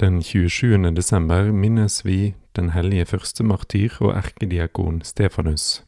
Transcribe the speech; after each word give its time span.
Den 0.00 0.22
27. 0.22 0.90
desember 0.94 1.52
minnes 1.52 2.04
vi 2.04 2.34
den 2.52 2.70
hellige 2.70 3.06
første 3.08 3.44
martyr 3.44 3.94
og 4.04 4.10
erkediakon 4.12 4.98
Stefanus. 5.00 5.84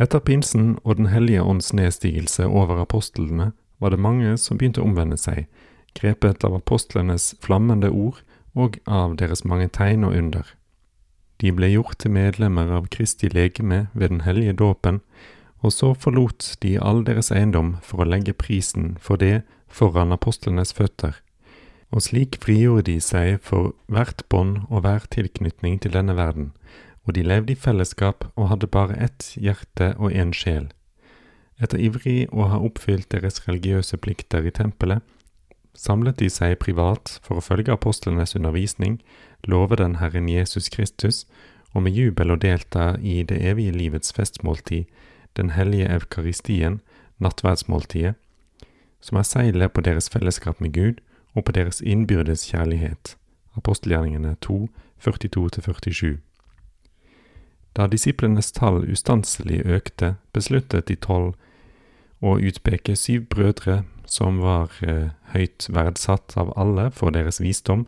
Etter 0.00 0.22
pinsen 0.24 0.78
og 0.84 0.96
Den 0.96 1.06
hellige 1.12 1.42
ånds 1.42 1.74
nedstigelse 1.76 2.46
over 2.46 2.80
apostlene 2.80 3.50
var 3.78 3.90
det 3.92 3.98
mange 3.98 4.38
som 4.40 4.56
begynte 4.56 4.80
å 4.80 4.86
omvende 4.88 5.18
seg, 5.20 5.50
grepet 5.92 6.46
av 6.48 6.56
apostlenes 6.56 7.34
flammende 7.44 7.90
ord 7.90 8.22
og 8.56 8.78
av 8.86 9.18
deres 9.20 9.44
mange 9.44 9.68
tegn 9.68 10.06
og 10.08 10.16
under. 10.16 10.46
De 11.44 11.52
ble 11.52 11.68
gjort 11.74 11.98
til 12.00 12.14
medlemmer 12.16 12.72
av 12.72 12.88
Kristi 12.88 13.28
legeme 13.28 13.90
ved 13.92 14.14
den 14.14 14.22
hellige 14.24 14.56
dåpen, 14.56 15.02
og 15.60 15.76
så 15.76 15.92
forlot 15.92 16.56
de 16.64 16.78
all 16.80 17.04
deres 17.04 17.28
eiendom 17.36 17.76
for 17.82 18.00
å 18.00 18.08
legge 18.08 18.32
prisen 18.32 18.96
for 18.96 19.20
det 19.20 19.42
foran 19.68 20.16
apostlenes 20.16 20.72
føtter. 20.72 21.20
Og 21.92 22.00
slik 22.00 22.38
frigjorde 22.40 22.86
de 22.88 22.96
seg 23.04 23.36
for 23.44 23.74
hvert 23.92 24.24
bånd 24.32 24.62
og 24.70 24.86
hver 24.86 25.04
tilknytning 25.12 25.76
til 25.84 25.92
denne 25.92 26.16
verden, 26.16 26.52
og 27.04 27.16
de 27.16 27.24
levde 27.26 27.52
i 27.52 27.58
fellesskap 27.58 28.24
og 28.32 28.48
hadde 28.48 28.70
bare 28.72 28.96
ett 28.96 29.34
hjerte 29.36 29.92
og 29.98 30.14
én 30.16 30.32
sjel. 30.32 30.70
Etter 31.60 31.78
ivrig 31.78 32.30
å 32.32 32.48
ha 32.48 32.60
oppfylt 32.64 33.10
deres 33.12 33.42
religiøse 33.44 34.00
plikter 34.00 34.46
i 34.48 34.54
tempelet, 34.54 35.02
samlet 35.76 36.18
de 36.18 36.30
seg 36.32 36.56
privat 36.62 37.18
for 37.22 37.38
å 37.38 37.44
følge 37.44 37.74
apostlenes 37.74 38.34
undervisning, 38.38 38.98
love 39.44 39.76
den 39.76 39.98
Herren 40.00 40.28
Jesus 40.32 40.72
Kristus, 40.72 41.26
og 41.72 41.84
med 41.84 41.96
jubel 41.96 42.32
å 42.32 42.40
delta 42.40 42.96
i 43.00 43.22
det 43.22 43.38
evige 43.44 43.76
livets 43.76 44.12
festmåltid, 44.16 44.88
den 45.36 45.52
hellige 45.56 45.88
eukaristien, 45.92 46.80
nattverdsmåltidet, 47.22 48.16
som 49.00 49.18
er 49.18 49.26
seilet 49.26 49.72
på 49.72 49.84
deres 49.84 50.08
fellesskap 50.12 50.60
med 50.60 50.72
Gud 50.72 51.00
og 51.34 51.44
på 51.44 51.52
deres 51.52 51.80
innbyrdes 51.80 52.46
kjærlighet. 52.50 53.16
Apostelgjerningene 53.56 54.36
2, 54.40 54.68
42-47. 55.00 56.18
Da 57.76 57.86
disiplenes 57.88 58.52
tall 58.52 58.84
ustanselig 58.92 59.62
økte, 59.64 60.16
besluttet 60.32 60.88
de 60.88 60.96
tolv 60.96 61.34
å 62.20 62.36
utpeke 62.38 62.96
syv 62.96 63.26
brødre 63.32 63.82
som 64.06 64.42
var 64.44 64.74
eh, 64.84 65.12
høyt 65.32 65.66
verdsatt 65.72 66.36
av 66.36 66.52
alle 66.58 66.90
for 66.92 67.14
deres 67.14 67.40
visdom 67.40 67.86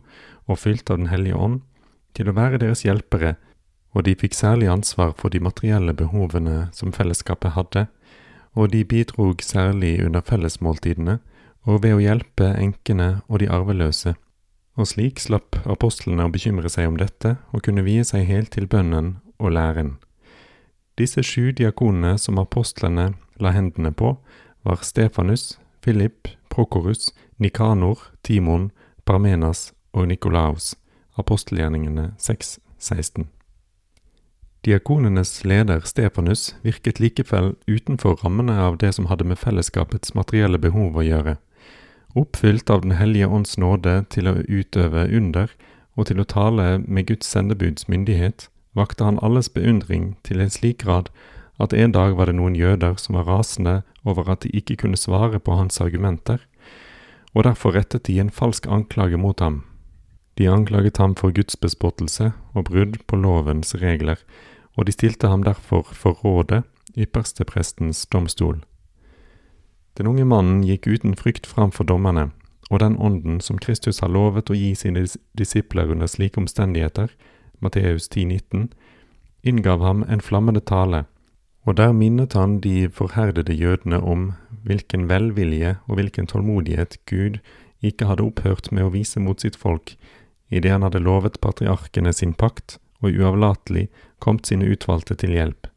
og 0.49 0.59
fylt 0.59 0.89
av 0.89 0.97
Den 0.97 1.11
hellige 1.11 1.37
ånd, 1.37 1.61
til 2.17 2.29
å 2.29 2.35
være 2.35 2.61
deres 2.61 2.85
hjelpere, 2.85 3.35
og 3.93 4.05
de 4.07 4.15
fikk 4.17 4.33
særlig 4.35 4.67
ansvar 4.71 5.13
for 5.17 5.29
de 5.29 5.39
materielle 5.39 5.93
behovene 5.93 6.69
som 6.73 6.93
fellesskapet 6.93 7.55
hadde, 7.55 7.85
og 8.55 8.71
de 8.71 8.83
bidrog 8.83 9.43
særlig 9.43 9.99
under 10.03 10.21
fellesmåltidene 10.25 11.19
og 11.65 11.81
ved 11.83 11.97
å 11.97 12.01
hjelpe 12.03 12.51
enkene 12.61 13.21
og 13.27 13.41
de 13.41 13.49
arveløse, 13.49 14.15
og 14.77 14.89
slik 14.89 15.21
slapp 15.23 15.57
apostlene 15.65 16.27
å 16.27 16.31
bekymre 16.33 16.69
seg 16.69 16.89
om 16.91 16.97
dette 17.01 17.35
og 17.51 17.63
kunne 17.65 17.85
vie 17.85 18.03
seg 18.05 18.27
helt 18.29 18.53
til 18.55 18.67
bønnen 18.69 19.17
og 19.39 19.55
læren. 19.57 19.95
Disse 20.95 21.23
sju 21.25 21.51
diakonene 21.51 22.15
som 22.21 22.39
apostlene 22.39 23.13
la 23.41 23.51
hendene 23.51 23.91
på, 23.91 24.15
var 24.63 24.81
Stefanus, 24.81 25.57
Philip, 25.83 26.29
Prokorus, 26.49 27.11
Nikanor, 27.37 27.99
Timon, 28.23 28.71
Parmenas 29.05 29.73
og 29.93 30.07
Nikolaus, 30.07 30.75
apostelgjerningene 31.19 32.13
6, 32.17 32.59
16. 32.79 33.27
Diakonenes 34.65 35.43
leder 35.45 35.83
Stefanus 35.85 36.55
virket 36.63 36.99
likevel 36.99 37.53
utenfor 37.67 38.17
rammene 38.23 38.55
av 38.57 38.79
det 38.81 38.95
som 38.95 39.11
hadde 39.11 39.27
med 39.27 39.37
fellesskapets 39.37 40.15
materielle 40.17 40.57
behov 40.57 40.97
å 40.97 41.05
gjøre. 41.05 41.35
Oppfylt 42.15 42.69
av 42.69 42.81
Den 42.81 42.91
hellige 42.95 43.27
ånds 43.27 43.57
nåde 43.57 44.05
til 44.09 44.29
å 44.31 44.39
utøve 44.47 45.09
under 45.11 45.51
og 45.95 46.07
til 46.07 46.19
å 46.19 46.27
tale 46.27 46.77
med 46.79 47.07
Guds 47.09 47.27
sendebuds 47.27 47.89
myndighet, 47.91 48.47
vakte 48.75 49.03
han 49.03 49.19
alles 49.19 49.49
beundring 49.51 50.13
til 50.23 50.39
en 50.39 50.51
slik 50.51 50.83
grad 50.83 51.09
at 51.59 51.73
en 51.73 51.91
dag 51.91 52.15
var 52.15 52.27
det 52.31 52.35
noen 52.37 52.55
jøder 52.55 52.95
som 52.99 53.15
var 53.19 53.27
rasende 53.27 53.81
over 54.03 54.29
at 54.31 54.43
de 54.43 54.51
ikke 54.55 54.77
kunne 54.83 54.99
svare 54.99 55.39
på 55.39 55.55
hans 55.55 55.81
argumenter, 55.83 56.39
og 57.35 57.43
derfor 57.47 57.75
rettet 57.75 58.07
de 58.07 58.19
en 58.19 58.31
falsk 58.31 58.67
anklage 58.67 59.19
mot 59.19 59.39
ham. 59.39 59.63
De 60.39 60.47
anklaget 60.51 60.97
ham 60.97 61.15
for 61.15 61.35
gudsbespottelse 61.35 62.31
og 62.53 62.67
brudd 62.71 62.99
på 63.07 63.19
lovens 63.19 63.75
regler, 63.79 64.19
og 64.75 64.87
de 64.87 64.95
stilte 64.95 65.31
ham 65.31 65.43
derfor 65.43 65.87
for 65.91 66.19
rådet, 66.23 66.63
yppersteprestens 66.95 68.05
domstol. 68.11 68.63
Den 69.95 70.07
unge 70.11 70.25
mannen 70.27 70.63
gikk 70.67 70.87
uten 70.87 71.15
frykt 71.15 71.47
fram 71.47 71.71
for 71.71 71.87
dommerne, 71.87 72.29
og 72.69 72.81
den 72.83 72.97
ånden 72.97 73.39
som 73.41 73.59
Kristus 73.61 74.01
har 74.03 74.11
lovet 74.11 74.49
å 74.51 74.57
gi 74.57 74.73
sine 74.75 75.05
disipler 75.37 75.91
under 75.91 76.09
slike 76.11 76.41
omstendigheter, 76.41 77.13
Matteus 77.63 78.09
10,19, 78.09 78.69
inngav 79.47 79.83
ham 79.85 80.03
en 80.09 80.23
flammende 80.23 80.59
tale, 80.59 81.05
og 81.65 81.77
der 81.79 81.93
minnet 81.95 82.35
han 82.37 82.59
de 82.61 82.89
forherdede 82.91 83.55
jødene 83.55 84.01
om 84.01 84.33
hvilken 84.65 85.07
velvilje 85.09 85.77
og 85.87 85.99
hvilken 85.99 86.27
tålmodighet 86.27 86.99
Gud 87.09 87.39
ikke 87.85 88.09
hadde 88.09 88.25
opphørt 88.25 88.71
med 88.73 88.85
å 88.85 88.91
vise 88.93 89.21
mot 89.21 89.41
sitt 89.41 89.55
folk, 89.55 89.95
idet 90.49 90.73
han 90.75 90.85
hadde 90.85 91.03
lovet 91.05 91.39
patriarkene 91.41 92.13
sin 92.13 92.33
pakt 92.33 92.77
og 93.01 93.15
uavlatelig 93.15 93.87
kommet 94.19 94.49
sine 94.49 94.67
utvalgte 94.69 95.17
til 95.21 95.35
hjelp. 95.37 95.69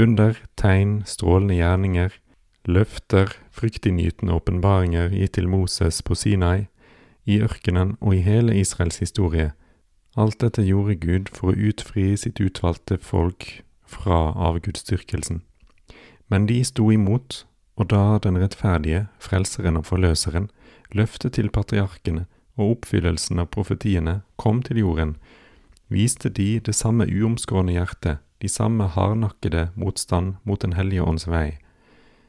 Under, 0.00 0.38
tegn, 0.56 1.02
strålende 1.08 1.58
gjerninger, 1.58 2.14
løfter, 2.68 3.32
fryktinngytende 3.50 4.34
åpenbaringer 4.34 5.10
gitt 5.14 5.34
til 5.38 5.48
Moses 5.48 6.02
på 6.02 6.14
Sinai, 6.14 6.68
i 7.24 7.38
ørkenen 7.42 7.96
og 8.00 8.16
i 8.16 8.22
hele 8.22 8.56
Israels 8.58 8.98
historie. 9.02 9.52
Alt 10.16 10.40
dette 10.42 10.64
gjorde 10.66 10.98
Gud 11.00 11.30
for 11.32 11.52
å 11.52 11.68
utfri 11.70 12.12
sitt 12.18 12.40
utvalgte 12.42 12.98
folk 12.98 13.62
fra 13.86 14.32
avgudsdyrkelsen. 14.50 15.42
Men 16.28 16.46
de 16.46 16.62
sto 16.64 16.90
imot, 16.90 17.44
og 17.76 17.88
da 17.92 18.18
den 18.22 18.38
rettferdige, 18.40 19.06
frelseren 19.20 19.78
og 19.80 19.86
forløseren, 19.88 20.50
løftet 20.92 21.38
til 21.38 21.50
patriarkene 21.50 22.26
og 22.58 22.76
oppfyllelsen 22.76 23.40
av 23.40 23.48
profetiene 23.54 24.20
kom 24.36 24.60
til 24.66 24.82
jorden, 24.82 25.16
viste 25.92 26.28
de 26.28 26.58
det 26.60 26.74
samme 26.76 27.06
uomskårne 27.08 27.76
hjerte, 27.76 28.18
de 28.42 28.48
samme 28.48 28.88
hardnakkede 28.92 29.70
motstand 29.76 30.36
mot 30.44 30.60
Den 30.62 30.72
hellige 30.72 31.04
ånds 31.04 31.28
vei. 31.28 31.58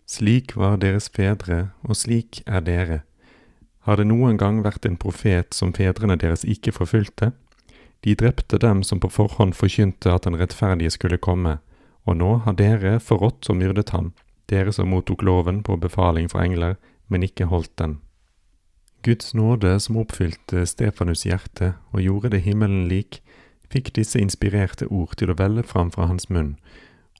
Slik 0.05 0.55
var 0.55 0.77
deres 0.81 1.09
fedre, 1.09 1.69
og 1.83 1.95
slik 1.95 2.41
er 2.45 2.61
dere. 2.61 2.99
Har 3.87 3.99
det 3.99 4.07
noen 4.07 4.37
gang 4.39 4.61
vært 4.63 4.85
en 4.87 4.99
profet 4.99 5.55
som 5.55 5.73
fedrene 5.75 6.17
deres 6.19 6.43
ikke 6.47 6.71
forfulgte? 6.75 7.31
De 8.03 8.15
drepte 8.19 8.59
dem 8.59 8.83
som 8.83 8.99
på 8.99 9.09
forhånd 9.11 9.55
forkynte 9.55 10.11
at 10.11 10.27
den 10.27 10.35
rettferdige 10.39 10.91
skulle 10.91 11.19
komme, 11.19 11.57
og 12.03 12.17
nå 12.19 12.31
har 12.45 12.55
dere 12.59 12.97
forrådt 12.99 13.47
og 13.49 13.59
myrdet 13.59 13.93
ham, 13.95 14.11
dere 14.51 14.73
som 14.75 14.91
mottok 14.91 15.23
loven 15.23 15.63
på 15.63 15.77
befaling 15.79 16.27
fra 16.31 16.43
engler, 16.43 16.75
men 17.07 17.23
ikke 17.23 17.47
holdt 17.51 17.71
den. 17.79 17.99
Guds 19.03 19.33
nåde 19.35 19.79
som 19.83 19.99
oppfylte 19.99 20.63
Stefanus' 20.67 21.25
hjerte 21.27 21.73
og 21.91 22.03
gjorde 22.03 22.35
det 22.35 22.43
himmelen 22.43 22.87
lik, 22.91 23.21
fikk 23.71 23.91
disse 23.95 24.19
inspirerte 24.19 24.87
ord 24.87 25.15
til 25.19 25.31
å 25.31 25.37
velle 25.39 25.63
fram 25.63 25.91
fra 25.91 26.07
hans 26.07 26.29
munn, 26.29 26.55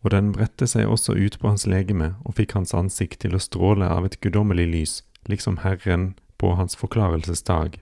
og 0.04 0.12
den 0.12 0.34
bredte 0.36 0.68
seg 0.68 0.90
også 0.92 1.16
ut 1.16 1.40
på 1.40 1.48
hans 1.48 1.66
legeme 1.70 2.14
og 2.28 2.36
fikk 2.40 2.58
hans 2.58 2.76
ansikt 2.76 3.22
til 3.24 3.36
å 3.36 3.42
stråle 3.42 3.88
av 3.88 4.06
et 4.06 4.20
guddommelig 4.22 4.68
lys, 4.68 4.94
liksom 5.32 5.62
Herren 5.64 6.14
på 6.38 6.54
hans 6.60 6.76
forklarelsesdag. 6.76 7.80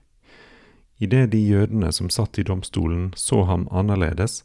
Idet 1.02 1.32
de 1.32 1.40
jødene 1.42 1.90
som 1.92 2.10
satt 2.14 2.38
i 2.38 2.46
domstolen 2.46 3.10
så 3.18 3.42
ham 3.48 3.66
annerledes, 3.74 4.44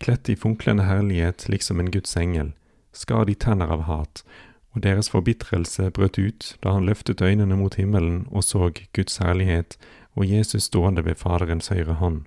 kledt 0.00 0.32
i 0.32 0.36
funklende 0.36 0.86
herlighet 0.88 1.44
liksom 1.52 1.80
en 1.80 1.92
Guds 1.92 2.16
engel, 2.16 2.54
skar 2.96 3.28
de 3.28 3.36
tenner 3.36 3.68
av 3.68 3.84
hat, 3.84 4.24
og 4.72 4.80
deres 4.86 5.10
forbitrelse 5.12 5.90
brøt 5.92 6.16
ut 6.16 6.54
da 6.64 6.72
han 6.72 6.86
løftet 6.88 7.20
øynene 7.20 7.58
mot 7.58 7.76
himmelen 7.76 8.22
og 8.30 8.46
så 8.46 8.70
Guds 8.96 9.20
herlighet 9.20 9.76
og 10.16 10.24
Jesus 10.24 10.70
stående 10.70 11.04
ved 11.04 11.20
Faderens 11.20 11.68
høyre 11.68 11.98
hånd. 12.00 12.22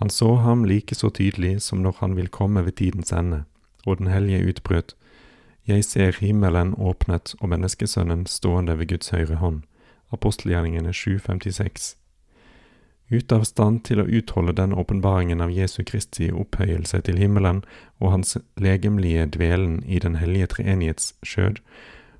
Han 0.00 0.10
så 0.10 0.34
ham 0.42 0.64
like 0.64 0.94
så 0.94 1.12
tydelig 1.14 1.60
som 1.62 1.80
når 1.84 2.00
han 2.00 2.16
vil 2.16 2.28
komme 2.28 2.64
ved 2.66 2.76
tidens 2.80 3.12
ende, 3.12 3.44
og 3.86 3.98
den 3.98 4.12
hellige 4.12 4.48
utbrøt, 4.48 4.96
Jeg 5.66 5.84
ser 5.84 6.16
himmelen 6.20 6.74
åpnet 6.78 7.34
og 7.40 7.48
menneskesønnen 7.48 8.26
stående 8.26 8.78
ved 8.78 8.86
Guds 8.86 9.08
høyre 9.10 9.34
hånd. 9.34 9.62
Apostelgjerningene 10.12 10.92
7.56 10.94 11.96
ute 13.10 13.36
av 13.36 13.44
stand 13.46 13.84
til 13.86 14.02
å 14.02 14.06
utholde 14.06 14.56
denne 14.58 14.78
åpenbaringen 14.80 15.42
av 15.42 15.52
Jesu 15.54 15.82
Kristi 15.86 16.30
opphøyelse 16.32 17.00
til 17.06 17.20
himmelen 17.20 17.62
og 18.00 18.12
hans 18.16 18.36
legemlige 18.58 19.28
dvelen 19.36 19.82
i 19.84 20.00
Den 20.02 20.16
hellige 20.18 20.46
treenighets 20.56 21.14
skjød, 21.22 21.60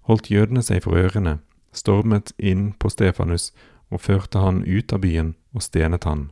holdt 0.07 0.31
jødene 0.31 0.63
seg 0.63 0.85
for 0.85 0.99
ørene, 0.99 1.39
stormet 1.73 2.33
inn 2.39 2.73
på 2.79 2.91
Stefanus 2.91 3.53
og 3.91 4.01
førte 4.01 4.39
han 4.39 4.63
ut 4.63 4.93
av 4.93 5.03
byen 5.03 5.35
og 5.55 5.63
stenet 5.63 6.07
han. 6.07 6.31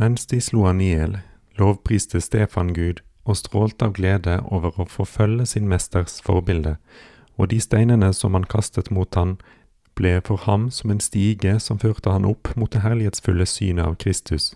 Mens 0.00 0.26
de 0.26 0.40
slo 0.40 0.64
han 0.64 0.80
i 0.80 0.94
hjel, 0.94 1.18
lovpriste 1.60 2.20
Stefan 2.20 2.72
Gud 2.74 3.04
og 3.24 3.36
strålte 3.40 3.88
av 3.88 3.94
glede 3.96 4.38
over 4.44 4.76
å 4.80 4.86
få 4.88 5.06
følge 5.08 5.46
sin 5.46 5.68
mesters 5.68 6.20
forbilde, 6.24 6.76
og 7.36 7.50
de 7.50 7.60
steinene 7.60 8.12
som 8.14 8.34
han 8.36 8.46
kastet 8.48 8.90
mot 8.94 9.14
han, 9.14 9.38
ble 9.94 10.18
for 10.26 10.42
ham 10.46 10.70
som 10.74 10.90
en 10.90 11.00
stige 11.00 11.58
som 11.62 11.78
førte 11.78 12.10
han 12.10 12.26
opp 12.26 12.50
mot 12.58 12.70
det 12.72 12.82
herlighetsfulle 12.82 13.46
synet 13.46 13.86
av 13.86 13.96
Kristus. 14.02 14.54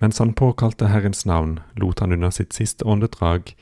Mens 0.00 0.18
han 0.18 0.32
påkalte 0.32 0.88
Herrens 0.88 1.26
navn, 1.26 1.58
lot 1.76 2.00
han 2.00 2.12
under 2.12 2.30
sitt 2.30 2.54
siste 2.56 2.84
åndedrag, 2.84 3.54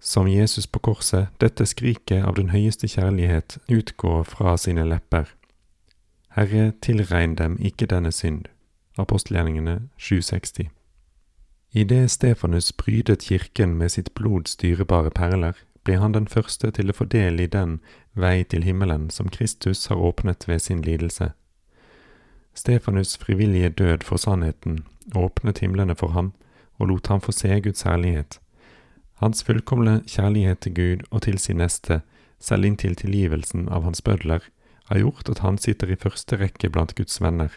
som 0.00 0.28
Jesus 0.28 0.66
på 0.66 0.78
korset, 0.78 1.28
dette 1.40 1.66
skriket 1.66 2.24
av 2.24 2.34
den 2.34 2.50
høyeste 2.52 2.88
kjærlighet 2.88 3.58
utgå 3.68 4.22
fra 4.28 4.56
sine 4.60 4.84
lepper. 4.84 5.30
Herre, 6.34 6.72
tilregn 6.82 7.36
dem 7.38 7.56
ikke 7.62 7.86
denne 7.86 8.12
synd. 8.12 8.48
Apostelgjerningene 8.98 9.88
760. 9.96 10.68
Idet 11.76 12.10
Stefanus 12.10 12.72
prydet 12.72 13.22
kirken 13.22 13.78
med 13.78 13.92
sitt 13.92 14.14
blods 14.14 14.56
dyrebare 14.56 15.10
perler, 15.10 15.56
ble 15.84 15.96
han 15.98 16.12
den 16.14 16.28
første 16.30 16.70
til 16.70 16.90
å 16.90 16.94
få 16.94 17.04
del 17.10 17.40
i 17.42 17.48
den 17.50 17.80
vei 18.14 18.44
til 18.46 18.62
himmelen 18.62 19.08
som 19.10 19.26
Kristus 19.28 19.88
har 19.90 19.98
åpnet 19.98 20.46
ved 20.46 20.62
sin 20.62 20.84
lidelse. 20.86 21.32
Stefanus' 22.54 23.18
frivillige 23.18 23.68
død 23.68 24.06
for 24.06 24.22
sannheten 24.22 24.84
åpnet 25.18 25.58
himlene 25.58 25.96
for 25.98 26.14
ham 26.14 26.30
og 26.78 26.88
lot 26.92 27.10
ham 27.10 27.20
få 27.20 27.34
se 27.34 27.58
Guds 27.60 27.82
herlighet. 27.82 28.38
Hans 29.18 29.42
fullkomne 29.42 30.04
kjærlighet 30.06 30.62
til 30.62 30.74
Gud 30.74 31.02
og 31.10 31.22
til 31.26 31.38
sin 31.38 31.58
neste, 31.58 32.00
selv 32.38 32.64
inntil 32.70 32.94
tilgivelsen 32.94 33.66
av 33.68 33.82
hans 33.82 34.02
bødler, 34.02 34.46
har 34.86 35.02
gjort 35.02 35.28
at 35.28 35.42
han 35.42 35.58
sitter 35.58 35.90
i 35.90 35.98
første 35.98 36.38
rekke 36.38 36.70
blant 36.70 36.94
Guds 36.94 37.20
venner. 37.22 37.50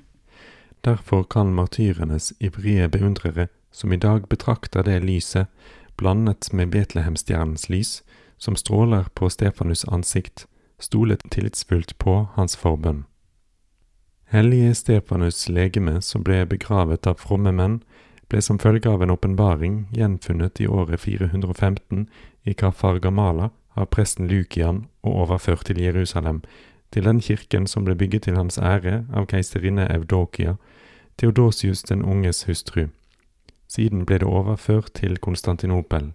Derfor 0.86 1.24
kan 1.24 1.54
martyrenes 1.54 2.34
ivrige 2.40 2.90
beundrere, 2.90 3.48
som 3.78 3.94
i 3.94 3.98
dag 4.02 4.28
betrakter 4.28 4.84
det 4.84 5.04
lyset, 5.06 5.46
blandet 5.98 6.50
med 6.54 6.72
Betlehemstjernens 6.74 7.70
lys, 7.70 8.04
som 8.38 8.56
stråler 8.56 9.06
på 9.14 9.30
Stefanus' 9.30 9.86
ansikt, 9.94 10.48
stolet 10.80 11.22
tillitsfullt 11.32 11.98
på 11.98 12.28
hans 12.34 12.58
forbønn. 12.58 13.06
Hellige 14.34 14.74
Stefanus' 14.74 15.50
legeme, 15.50 16.02
som 16.02 16.24
ble 16.24 16.42
begravet 16.46 17.08
av 17.08 17.22
fromme 17.22 17.54
menn, 17.54 17.80
ble 18.30 18.42
som 18.42 18.60
følge 18.60 18.90
av 18.90 19.06
en 19.06 19.14
åpenbaring 19.14 19.78
gjenfunnet 19.94 20.60
i 20.62 20.68
året 20.68 21.00
415 21.00 22.08
i 22.44 22.54
Kafargamala 22.54 23.52
av 23.78 23.90
presten 23.94 24.28
Lukian 24.28 24.88
og 25.06 25.22
overført 25.24 25.70
til 25.70 25.80
Jerusalem, 25.82 26.42
til 26.92 27.06
den 27.06 27.22
kirken 27.22 27.68
som 27.68 27.86
ble 27.86 27.96
bygget 27.96 28.26
til 28.28 28.36
hans 28.42 28.58
ære 28.58 29.06
av 29.14 29.30
keiserinne 29.30 29.86
Evdokia, 29.94 30.58
Theodosius 31.18 31.84
den 31.84 32.04
unges 32.04 32.44
hustru. 32.50 32.88
Siden 33.68 34.06
ble 34.06 34.18
det 34.22 34.28
overført 34.28 34.92
til 34.96 35.18
Konstantinopel. 35.18 36.14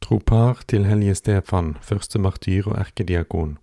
Tropar 0.00 0.62
til 0.68 0.84
hellige 0.86 1.14
Stefan, 1.14 1.76
første 1.82 2.18
martyr 2.18 2.66
og 2.66 2.78
erkediakon. 2.78 3.58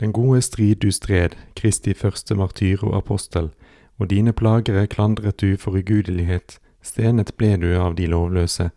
Den 0.00 0.12
gode 0.12 0.42
strid 0.42 0.74
du 0.74 0.90
stred, 0.90 1.30
Kristi 1.56 1.94
første 1.94 2.34
martyr 2.34 2.82
og 2.82 2.96
apostel, 2.96 3.50
og 3.98 4.10
dine 4.10 4.32
plagere 4.32 4.86
klandret 4.86 5.40
du 5.40 5.56
for 5.56 5.70
ugudelighet, 5.70 6.58
stenet 6.82 7.34
ble 7.34 7.56
du 7.56 7.72
av 7.80 7.96
de 7.96 8.06
lovløse, 8.06 8.70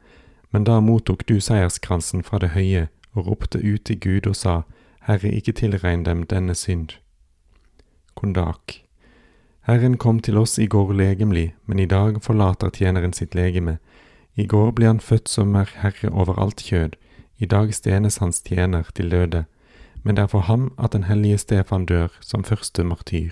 men 0.51 0.63
da 0.63 0.79
mottok 0.79 1.27
du 1.29 1.39
seierskransen 1.39 2.23
fra 2.23 2.39
det 2.39 2.49
høye 2.55 2.87
og 3.13 3.27
ropte 3.27 3.59
ut 3.59 3.85
til 3.85 3.99
Gud 3.99 4.27
og 4.27 4.35
sa, 4.35 4.61
Herre, 5.01 5.31
ikke 5.31 5.51
tilregn 5.51 6.05
dem 6.05 6.23
denne 6.23 6.55
synd. 6.55 6.97
Kondak. 8.15 8.81
Herren 9.61 9.97
kom 9.97 10.19
til 10.19 10.37
oss 10.41 10.57
i 10.59 10.65
går 10.65 10.93
legemlig, 10.93 11.53
men 11.65 11.79
i 11.79 11.85
dag 11.85 12.17
forlater 12.25 12.71
tjeneren 12.73 13.13
sitt 13.13 13.35
legeme. 13.37 13.77
I 14.35 14.47
går 14.49 14.71
ble 14.73 14.87
han 14.89 14.99
født 14.99 15.29
som 15.29 15.55
er 15.55 15.69
herre 15.83 16.09
over 16.09 16.39
alt 16.41 16.63
kjød, 16.65 16.97
i 17.37 17.45
dag 17.45 17.73
stenes 17.73 18.17
hans 18.17 18.41
tjener 18.41 18.89
til 18.95 19.11
døde. 19.11 19.45
Men 20.03 20.17
det 20.17 20.23
er 20.23 20.33
for 20.33 20.45
ham 20.49 20.71
at 20.81 20.93
den 20.93 21.03
hellige 21.03 21.37
Stefan 21.37 21.85
dør, 21.85 22.09
som 22.21 22.43
første 22.43 22.83
martyr. 22.83 23.31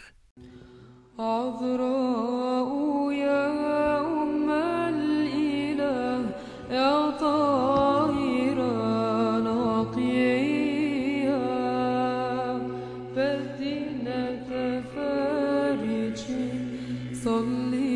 Avro. 1.18 2.39
solli 17.22 17.89